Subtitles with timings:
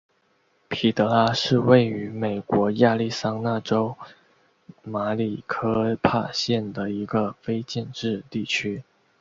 [0.67, 3.95] 皮德拉是位于美国亚利桑那州
[4.81, 8.81] 马里科帕县的一个非建制地区。